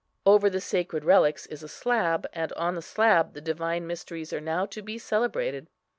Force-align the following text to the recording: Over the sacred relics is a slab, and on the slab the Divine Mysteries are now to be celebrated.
Over 0.25 0.49
the 0.49 0.61
sacred 0.61 1.05
relics 1.05 1.45
is 1.45 1.61
a 1.61 1.67
slab, 1.67 2.25
and 2.33 2.51
on 2.53 2.73
the 2.73 2.81
slab 2.81 3.35
the 3.35 3.39
Divine 3.41 3.85
Mysteries 3.85 4.33
are 4.33 4.41
now 4.41 4.65
to 4.65 4.81
be 4.81 4.97
celebrated. 4.97 5.67